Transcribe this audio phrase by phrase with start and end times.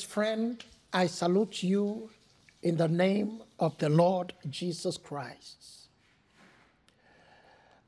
[0.00, 2.08] Friend, I salute you
[2.62, 5.88] in the name of the Lord Jesus Christ.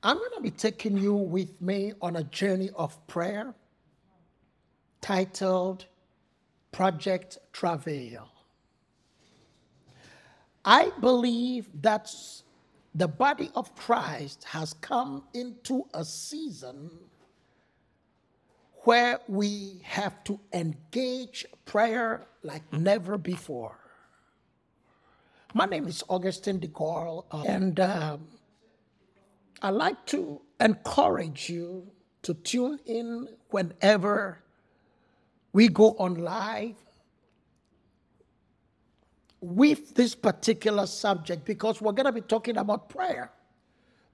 [0.02, 3.54] I'm going to be taking you with me on a journey of prayer
[5.00, 5.86] titled
[6.72, 8.28] Project Travail.
[10.64, 12.12] I believe that
[12.94, 16.90] the body of Christ has come into a season
[18.84, 23.76] where we have to engage prayer like never before.
[25.54, 28.26] My name is Augustine de Gaulle, uh, and um,
[29.62, 31.86] I like to encourage you
[32.22, 34.42] to tune in whenever
[35.52, 36.74] we go on live
[39.40, 43.30] with this particular subject because we're going to be talking about prayer.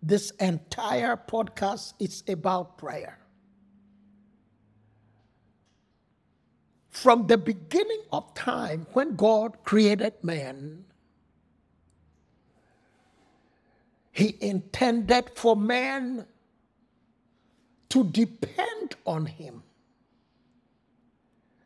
[0.03, 3.20] This entire podcast is about prayer.
[6.91, 10.85] From the beginning of time, when God created man,
[14.13, 16.27] He intended for man
[17.91, 19.63] to depend on Him.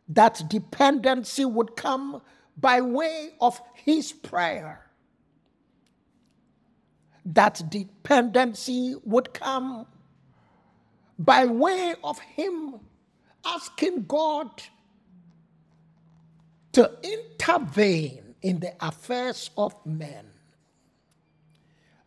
[0.08, 2.20] That dependency would come
[2.58, 4.80] by way of His prayer.
[7.24, 9.86] That dependency would come
[11.18, 12.80] by way of Him
[13.46, 14.50] asking God
[16.74, 20.26] to intervene in the affairs of men.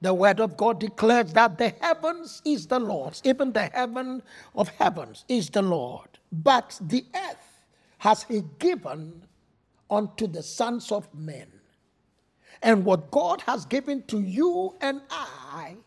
[0.02, 4.22] The word of God declares that the heavens is the Lord's, even the heaven
[4.56, 6.08] of heavens is the Lord.
[6.32, 7.66] But the earth
[7.98, 9.24] has he given
[9.90, 11.48] unto the sons of men.
[12.62, 15.78] And what God has given to you and I,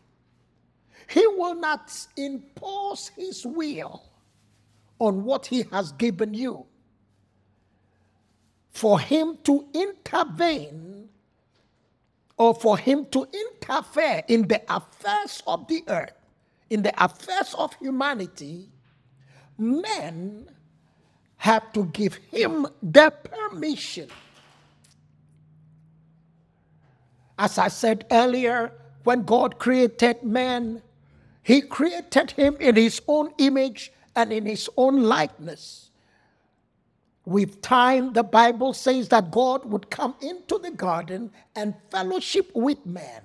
[1.09, 4.03] he will not impose his will
[4.99, 6.65] on what he has given you
[8.81, 11.07] for him to intervene
[12.35, 16.13] or for him to interfere in the affairs of the earth,
[16.71, 18.69] in the affairs of humanity,
[19.55, 20.49] men
[21.37, 24.09] have to give him the permission.
[27.37, 30.81] As I said earlier, when God created man,
[31.43, 35.90] he created him in his own image and in his own likeness.
[37.31, 42.85] With time, the Bible says that God would come into the garden and fellowship with
[42.85, 43.21] man.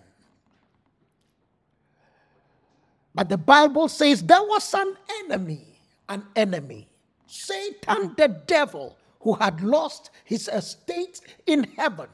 [3.16, 6.88] But the Bible says there was an enemy, an enemy,
[7.26, 12.06] Satan the devil, who had lost his estate in heaven.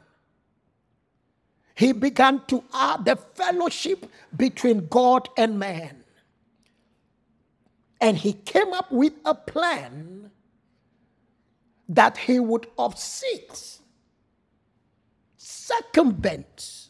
[1.75, 6.05] He began to add the fellowship between God and man.
[8.01, 10.32] And he came up with a plan
[11.89, 12.99] that he would of
[15.37, 16.89] circumvent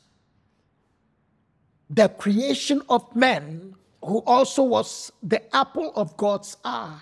[1.91, 6.98] the creation of man, who also was the apple of God's eye.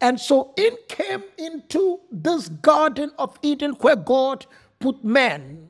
[0.00, 4.44] And so in came into this Garden of Eden where God
[4.80, 5.68] put man,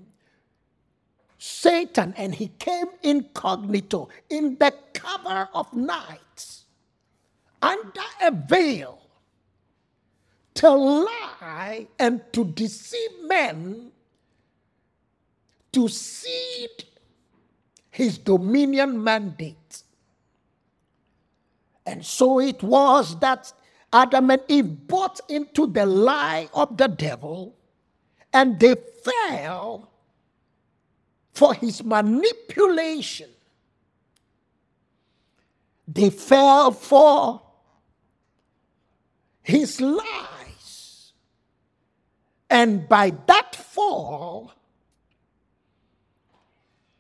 [1.39, 6.65] Satan, and he came incognito in the cover of night
[7.63, 9.04] under a veil
[10.55, 13.91] to lie and to deceive men
[15.73, 16.85] to cede
[17.91, 19.83] his dominion mandate.
[21.85, 23.53] And so it was that
[23.93, 27.57] Adam and Eve bought into the lie of the devil
[28.33, 29.91] and they fell
[31.33, 33.31] for his manipulation.
[35.87, 37.43] They fell for
[39.43, 40.34] his lie.
[42.55, 44.53] And by that fall,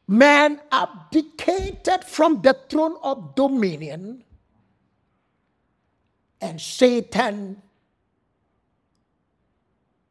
[0.09, 4.25] man abdicated from the throne of dominion,
[6.41, 7.63] and Satan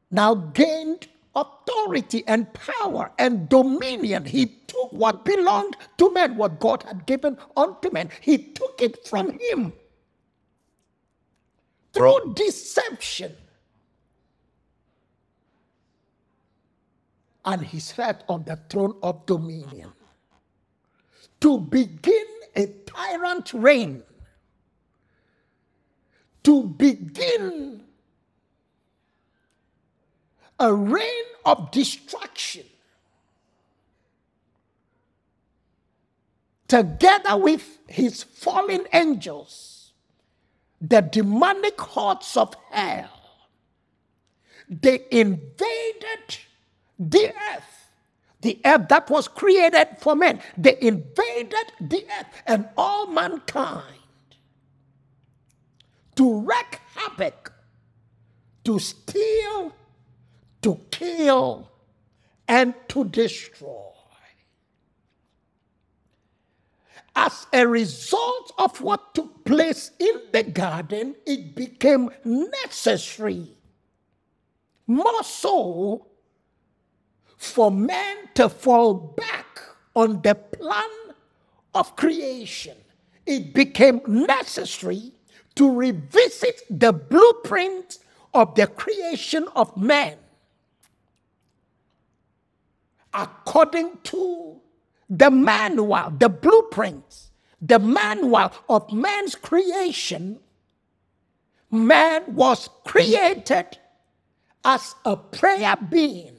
[0.10, 4.24] now gained authority and power and dominion.
[4.24, 9.06] He took what belonged to man, what God had given unto man, he took it
[9.06, 9.74] from him
[11.92, 13.36] through deception.
[17.46, 19.92] And he sat on the throne of dominion
[21.42, 22.26] to begin
[22.56, 24.04] a tyrant reign,
[26.44, 27.84] to begin
[30.60, 32.64] a reign of destruction.
[36.68, 39.74] Together with his fallen angels
[40.82, 43.48] the demonic hordes of hell,
[44.70, 46.38] they invaded
[47.00, 47.90] the earth,
[48.42, 50.40] the earth that was created for men.
[50.58, 53.84] They invaded the earth and all mankind
[56.16, 57.52] to wreak havoc,
[58.64, 59.74] to steal,
[60.62, 61.72] to kill,
[62.48, 63.80] and to destroy.
[67.16, 73.56] As a result of what took place in the garden, it became necessary,
[74.88, 76.08] more so,
[77.46, 79.62] for man to fall back
[79.96, 80.90] on the plan
[81.74, 82.78] of creation.
[83.26, 85.12] It became necessary
[85.56, 88.00] to revisit the blueprint
[88.34, 90.18] of the creation of man
[93.14, 94.60] according to
[95.10, 97.30] the manual, the blueprints,
[97.62, 100.40] the manual of man's creation,
[101.70, 103.78] man was created
[104.66, 106.38] as a prayer being,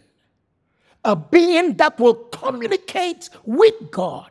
[1.04, 4.30] a being that will communicate with God.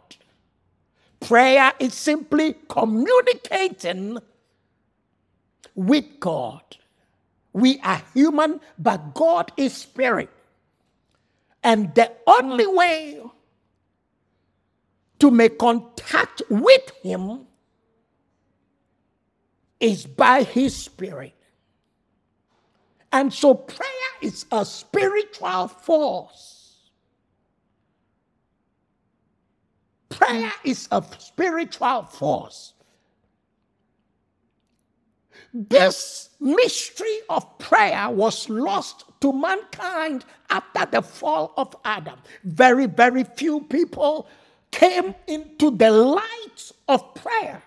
[1.20, 4.18] Prayer is simply communicating
[5.76, 6.64] with God.
[7.54, 10.30] We are human, but God is spirit.
[11.64, 13.22] And the only way
[15.20, 17.48] to make contact with Him
[19.80, 21.34] is by His Spirit.
[23.12, 26.53] And so prayer is a spiritual force.
[30.18, 32.74] Prayer is a spiritual force.
[35.54, 42.20] This mystery of prayer was lost to mankind after the fall of Adam.
[42.44, 44.28] Very, very few people
[44.72, 47.62] came into the light of prayer.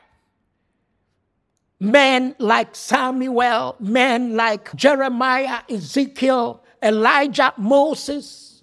[1.79, 8.63] Men like Samuel, men like Jeremiah, Ezekiel, Elijah, Moses,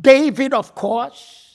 [0.00, 1.49] David, of course.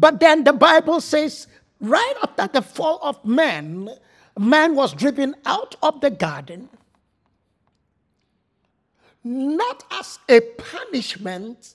[0.00, 1.46] But then the Bible says,
[1.80, 3.90] right after the fall of man,
[4.38, 6.70] man was driven out of the garden
[9.22, 11.74] not as a punishment,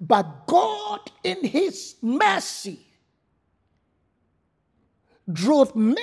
[0.00, 2.80] but God, in His mercy,
[5.32, 5.96] drove men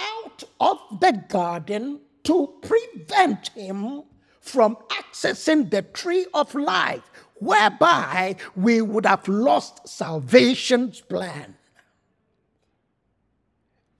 [0.00, 4.02] out of the garden to prevent him
[4.40, 11.56] from accessing the tree of life, whereby we would have lost salvation's plan.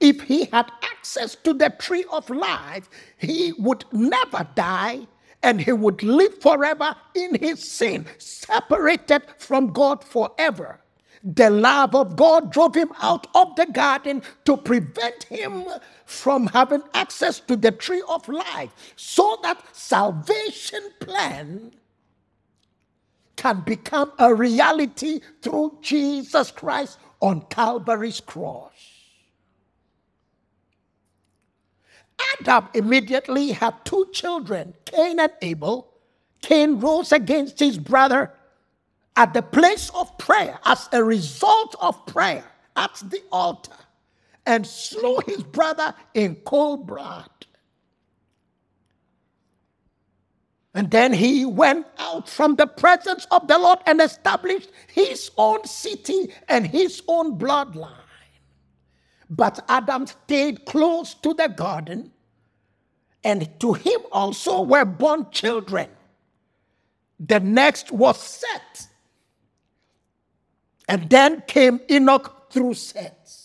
[0.00, 5.06] If he had access to the tree of life, he would never die
[5.42, 10.80] and he would live forever in his sin, separated from God forever.
[11.22, 15.64] The love of God drove him out of the garden to prevent him
[16.04, 21.72] from having access to the tree of life so that salvation plan
[23.38, 28.72] can become a reality through Jesus Christ on Calvary's cross.
[32.40, 35.88] Adam immediately had two children, Cain and Abel.
[36.42, 38.32] Cain rose against his brother
[39.14, 42.44] at the place of prayer as a result of prayer
[42.76, 43.72] at the altar
[44.46, 47.37] and slew his brother in cold blood.
[50.78, 55.66] And then he went out from the presence of the Lord and established his own
[55.66, 58.06] city and his own bloodline.
[59.28, 62.12] But Adam stayed close to the garden,
[63.24, 65.88] and to him also were born children.
[67.18, 68.86] The next was Seth.
[70.88, 73.37] And then came Enoch through Seth.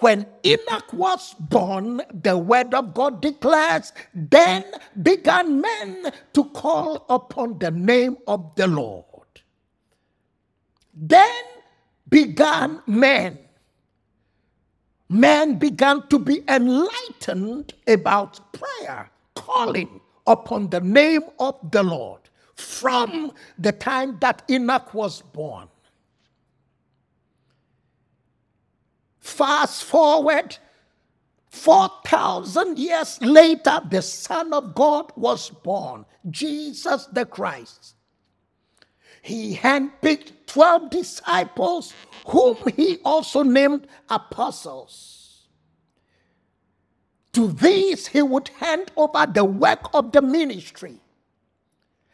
[0.00, 4.64] When Enoch was born, the word of God declares, then
[5.02, 9.04] began men to call upon the name of the Lord.
[10.94, 11.44] Then
[12.08, 13.38] began men
[15.08, 22.20] Men began to be enlightened about prayer, calling upon the name of the Lord
[22.56, 25.68] from the time that Enoch was born.
[29.26, 30.56] Fast forward
[31.50, 37.96] 4,000 years later, the Son of God was born, Jesus the Christ.
[39.22, 41.92] He handpicked 12 disciples
[42.28, 45.48] whom he also named apostles.
[47.32, 51.00] To these he would hand over the work of the ministry.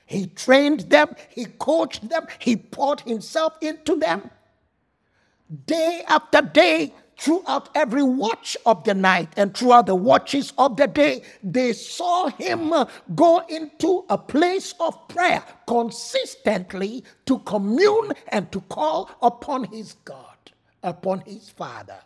[0.06, 4.30] He trained them, he coached them, he poured himself into them.
[5.66, 10.88] day after day, throughout every watch of the night and throughout the watches of the
[10.88, 12.74] day, they saw him
[13.14, 20.36] go into a place of prayer consistently to commune and to call upon his God,
[20.82, 22.00] upon his Father.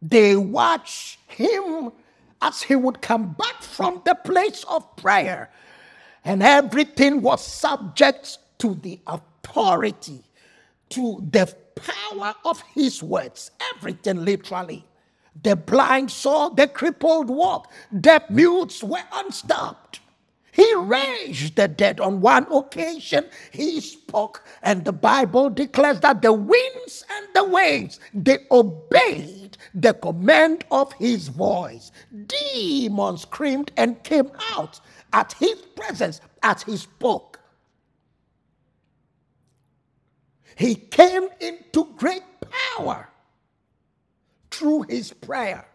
[0.00, 1.90] They watched him
[2.40, 5.50] as he would come back from the place of prayer,
[6.24, 10.22] and everything was subject to the authority,
[10.90, 13.50] to the power of his words.
[13.76, 14.84] Everything literally.
[15.42, 20.00] The blind saw, the crippled walk, the mutes were unstopped.
[20.52, 22.00] He raised the dead.
[22.00, 28.00] On one occasion, he spoke, and the Bible declares that the winds and the waves
[28.12, 31.92] they obeyed the command of his voice.
[32.26, 34.80] Demons screamed and came out
[35.12, 37.29] at his presence as he spoke.
[40.60, 42.22] He came into great
[42.76, 43.08] power
[44.50, 45.66] through his prayer.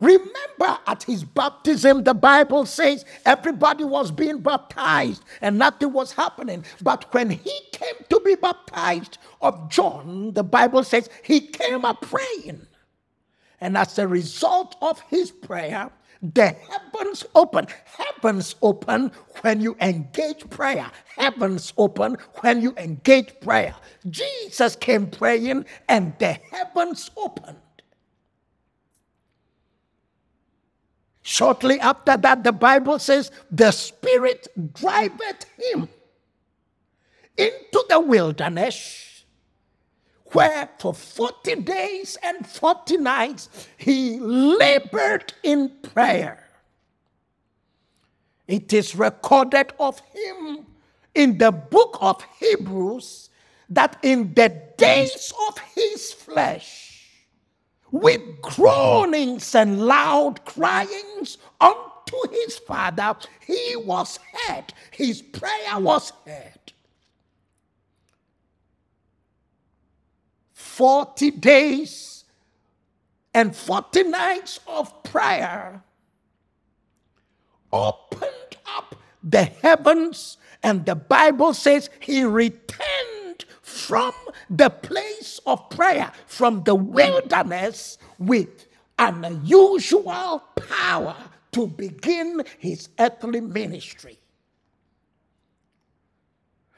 [0.00, 6.62] Remember, at his baptism, the Bible says everybody was being baptized and nothing was happening.
[6.82, 12.02] But when he came to be baptized of John, the Bible says he came up
[12.02, 12.66] praying.
[13.62, 15.90] And as a result of his prayer,
[16.22, 17.66] the heavens open.
[17.84, 19.10] Heavens open
[19.42, 20.90] when you engage prayer.
[21.16, 23.74] Heavens open when you engage prayer.
[24.08, 27.58] Jesus came praying and the heavens opened.
[31.22, 35.88] Shortly after that, the Bible says, the Spirit driveth him
[37.36, 39.11] into the wilderness,
[40.32, 46.48] where for 40 days and 40 nights he labored in prayer.
[48.46, 50.66] It is recorded of him
[51.14, 53.30] in the book of Hebrews
[53.70, 57.08] that in the days of his flesh,
[57.90, 64.72] with groanings and loud cryings unto his father, he was heard.
[64.90, 66.61] His prayer was heard.
[70.72, 72.24] 40 days
[73.34, 75.82] and 40 nights of prayer
[77.70, 84.14] opened up the heavens, and the Bible says he returned from
[84.48, 88.66] the place of prayer, from the wilderness, with
[88.98, 91.16] an unusual power
[91.52, 94.18] to begin his earthly ministry.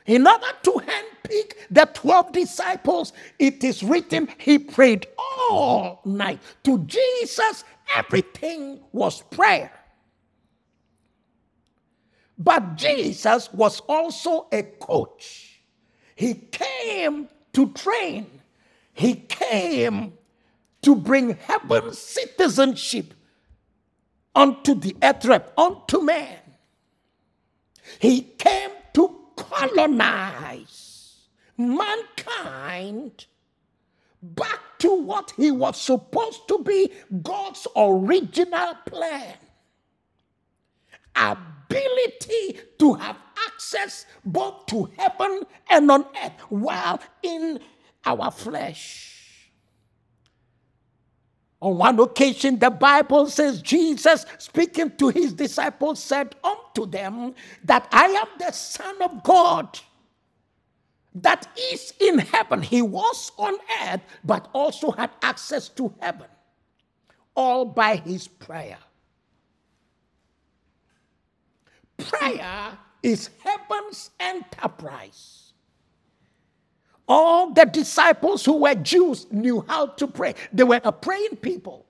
[0.06, 6.40] In order to handpick the 12 disciples, it is written he prayed all night.
[6.64, 7.64] To Jesus,
[7.96, 9.72] everything was prayer.
[12.36, 15.60] But Jesus was also a coach.
[16.16, 18.26] He came to train,
[18.92, 20.12] He came
[20.82, 23.14] to bring heaven citizenship
[24.34, 26.38] unto the earth, unto man.
[27.98, 28.70] He came
[29.54, 33.26] colonize mankind
[34.22, 36.92] back to what he was supposed to be
[37.22, 39.34] God's original plan.
[41.16, 47.60] Ability to have access both to heaven and on earth while in
[48.04, 49.13] our flesh.
[51.64, 57.88] On one occasion, the Bible says Jesus, speaking to his disciples, said unto them that
[57.90, 59.78] I am the Son of God
[61.14, 62.60] that is in heaven.
[62.60, 66.26] He was on earth, but also had access to heaven,
[67.34, 68.76] all by his prayer.
[71.96, 75.43] Prayer is heaven's enterprise.
[77.06, 80.34] All the disciples who were Jews knew how to pray.
[80.52, 81.84] They were a praying people.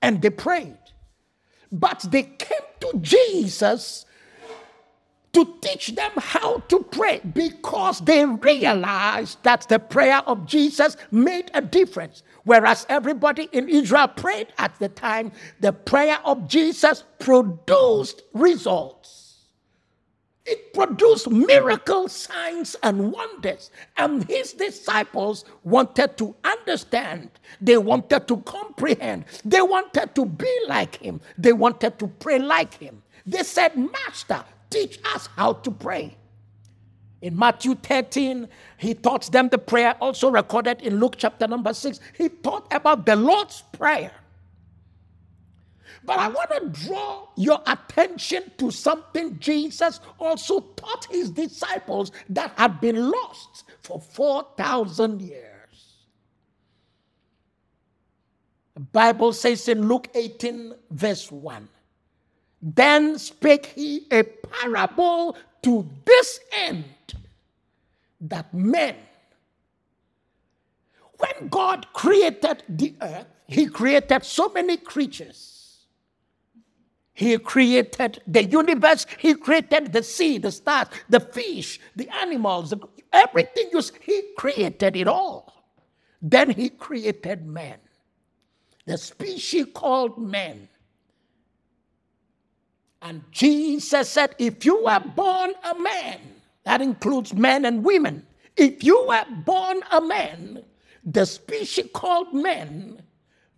[0.00, 0.78] And they prayed.
[1.70, 4.04] But they came to Jesus
[5.32, 11.50] to teach them how to pray because they realized that the prayer of Jesus made
[11.54, 12.22] a difference.
[12.44, 19.21] Whereas everybody in Israel prayed at the time, the prayer of Jesus produced results.
[20.44, 23.70] It produced miracle signs and wonders.
[23.96, 27.30] And his disciples wanted to understand.
[27.60, 29.26] They wanted to comprehend.
[29.44, 31.20] They wanted to be like him.
[31.38, 33.02] They wanted to pray like him.
[33.24, 36.16] They said, Master, teach us how to pray.
[37.20, 42.00] In Matthew 13, he taught them the prayer, also recorded in Luke chapter number 6.
[42.18, 44.10] He taught about the Lord's Prayer.
[46.04, 52.52] But I want to draw your attention to something Jesus also taught his disciples that
[52.56, 55.52] had been lost for 4,000 years.
[58.74, 61.68] The Bible says in Luke 18, verse 1
[62.62, 66.84] Then spake he a parable to this end
[68.22, 68.96] that men,
[71.18, 75.61] when God created the earth, he created so many creatures.
[77.14, 79.06] He created the universe.
[79.18, 82.72] He created the sea, the stars, the fish, the animals,
[83.12, 83.70] everything.
[84.00, 85.52] He created it all.
[86.22, 87.78] Then he created man,
[88.86, 90.68] the species called man.
[93.02, 96.20] And Jesus said, If you were born a man,
[96.64, 98.24] that includes men and women,
[98.56, 100.62] if you were born a man,
[101.04, 103.02] the species called men,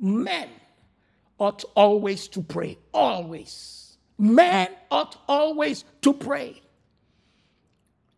[0.01, 0.49] men
[1.39, 2.79] ought always to pray.
[2.93, 3.97] Always.
[4.19, 6.63] Men ought always to pray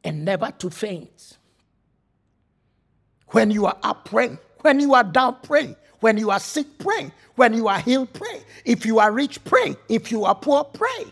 [0.04, 1.38] and never to faint.
[3.28, 4.38] When you are up, pray.
[4.60, 5.76] When you are down, pray.
[6.00, 7.10] When you are sick, pray.
[7.36, 8.42] When you are healed, pray.
[8.64, 9.76] If you are rich, pray.
[9.88, 11.04] If you are poor, pray.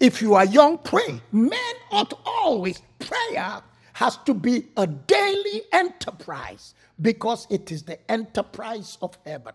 [0.00, 1.20] If you are young, pray.
[1.32, 3.62] Men ought always, prayer
[3.94, 9.52] has to be a daily enterprise because it is the enterprise of heaven.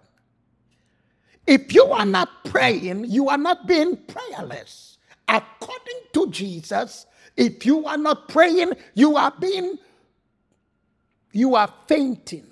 [1.47, 4.97] If you are not praying, you are not being prayerless.
[5.27, 7.05] According to Jesus,
[7.37, 9.77] if you are not praying, you are being,
[11.31, 12.45] you are fainting.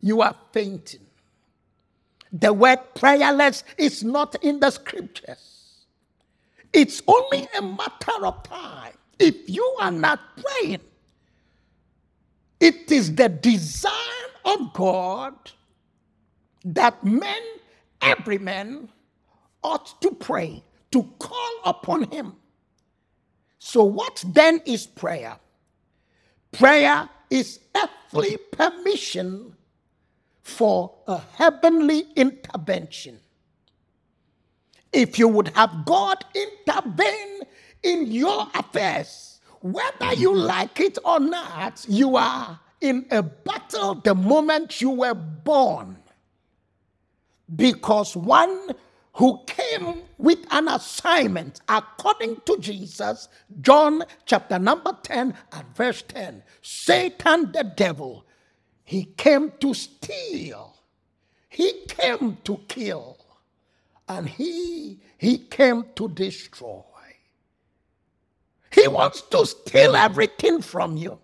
[0.00, 1.00] You are fainting.
[2.32, 5.84] The word prayerless is not in the scriptures.
[6.72, 8.92] It's only a matter of time.
[9.18, 10.80] If you are not praying,
[12.60, 13.92] it is the design
[14.44, 15.34] of God
[16.64, 17.42] that men
[18.00, 18.88] every man
[19.62, 22.34] ought to pray, to call upon him.
[23.58, 25.36] So, what then is prayer?
[26.52, 29.54] Prayer is earthly permission
[30.42, 33.20] for a heavenly intervention.
[34.92, 37.42] If you would have God intervene
[37.82, 44.14] in your affairs, whether you like it or not, you are in a battle the
[44.14, 45.96] moment you were born
[47.56, 48.70] because one
[49.14, 53.28] who came with an assignment according to Jesus,
[53.60, 56.42] John chapter number 10 and verse 10.
[56.62, 58.24] Satan the devil,
[58.84, 60.76] he came to steal,
[61.48, 63.18] he came to kill,
[64.08, 66.82] and he he came to destroy.
[68.72, 71.18] He wants to steal everything from you.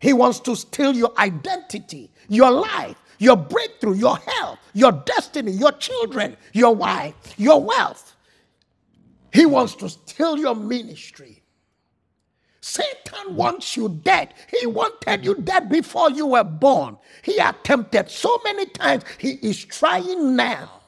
[0.00, 5.72] He wants to steal your identity, your life, your breakthrough, your health, your destiny, your
[5.72, 8.16] children, your wife, your wealth.
[9.32, 11.42] He wants to steal your ministry.
[12.60, 14.34] Satan wants you dead.
[14.58, 16.98] He wanted you dead before you were born.
[17.22, 19.04] He attempted so many times.
[19.18, 20.80] He is trying now.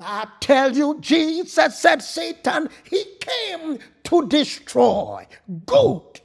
[0.00, 5.26] I tell you, Jesus said, Satan, he came to destroy
[5.66, 6.20] good.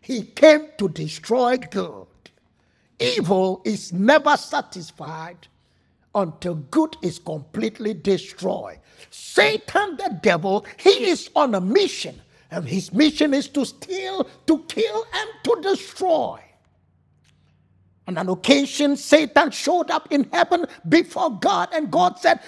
[0.00, 2.06] He came to destroy good.
[3.02, 5.48] Evil is never satisfied
[6.14, 8.78] until good is completely destroyed.
[9.10, 14.58] Satan, the devil, he is on a mission, and his mission is to steal, to
[14.68, 16.40] kill, and to destroy.
[18.08, 22.40] On an occasion, Satan showed up in heaven before God, and God said,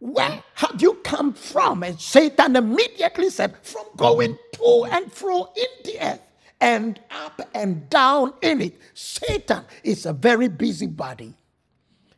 [0.00, 1.82] Where have you come from?
[1.82, 6.20] And Satan immediately said, From going to and fro in the earth
[6.60, 8.78] and up and down in it.
[8.94, 11.34] Satan is a very busy body.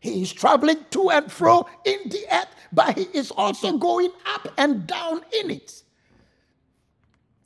[0.00, 4.48] He is traveling to and fro in the earth, but he is also going up
[4.56, 5.82] and down in it.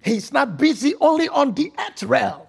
[0.05, 2.42] He's not busy only on the earth realm.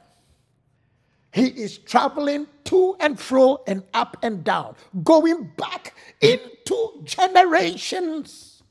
[1.34, 8.64] He is traveling to and fro and up and down, going back into generations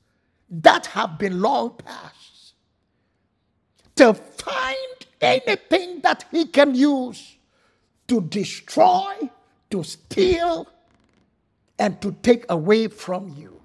[0.50, 2.54] that have been long past
[3.96, 7.36] to find anything that he can use
[8.08, 9.30] to destroy,
[9.70, 10.68] to steal,
[11.78, 13.60] and to take away from you.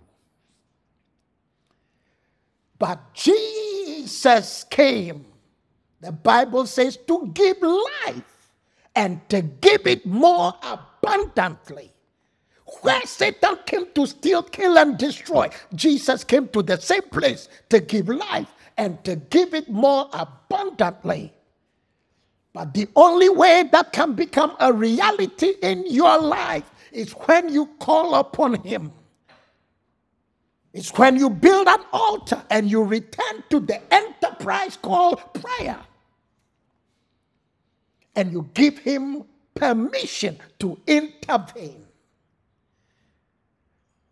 [2.80, 5.26] But Jesus came,
[6.00, 8.52] the Bible says, to give life
[8.96, 11.92] and to give it more abundantly.
[12.82, 17.80] Where Satan came to steal, kill, and destroy, Jesus came to the same place to
[17.80, 21.34] give life and to give it more abundantly.
[22.58, 27.68] But the only way that can become a reality in your life is when you
[27.78, 28.92] call upon Him.
[30.74, 35.80] It's when you build an altar and you return to the enterprise called prayer.
[38.16, 41.86] And you give Him permission to intervene.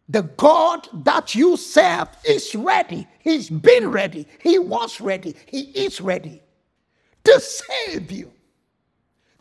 [0.08, 3.08] The God that you serve is ready.
[3.21, 4.27] He's been ready.
[4.39, 5.36] He was ready.
[5.47, 6.43] He is ready
[7.25, 8.31] to save you,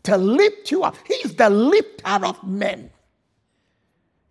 [0.05, 0.97] to lift you up.
[1.07, 2.91] He's the lifter of men.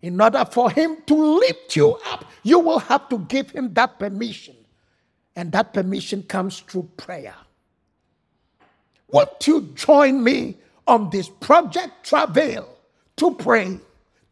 [0.00, 3.98] In order for him to lift you up, you will have to give him that
[3.98, 4.56] permission.
[5.36, 7.34] And that permission comes through prayer.
[9.08, 10.56] Won't you join me
[10.86, 12.68] on this project travail
[13.16, 13.78] to pray?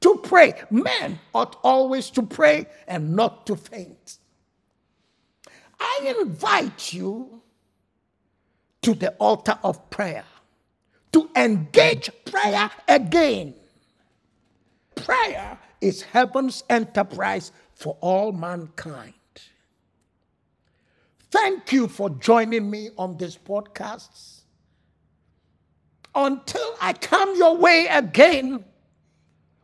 [0.00, 0.55] To pray.
[0.70, 4.18] Men ought always to pray and not to faint.
[5.81, 7.42] I invite you
[8.83, 10.24] to the altar of prayer
[11.12, 13.55] to engage prayer again.
[14.94, 19.14] Prayer is heaven's enterprise for all mankind.
[21.31, 24.40] Thank you for joining me on this podcast.
[26.14, 28.64] Until I come your way again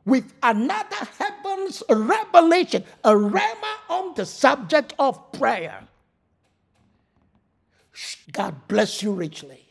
[0.07, 5.87] with another heaven's revelation, a rhema on the subject of prayer.
[8.33, 9.68] God bless you richly.